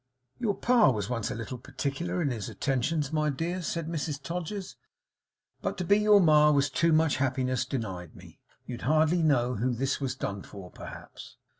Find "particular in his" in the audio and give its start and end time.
1.59-2.49